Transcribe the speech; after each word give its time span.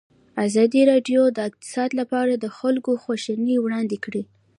ازادي 0.47 0.81
راډیو 0.91 1.21
د 1.31 1.37
اقتصاد 1.49 1.89
لپاره 1.99 2.33
د 2.35 2.45
خلکو 2.57 2.91
غوښتنې 3.03 3.55
وړاندې 3.59 3.97
کړي. 4.03 4.23